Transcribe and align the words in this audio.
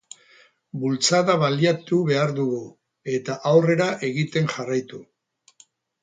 Bultzada 0.83 1.33
baliatu 1.41 1.99
behar 2.07 2.33
dugu, 2.39 2.61
eta 3.17 3.35
aurrera 3.49 3.89
egiten 4.09 4.49
jarraitu. 4.55 5.03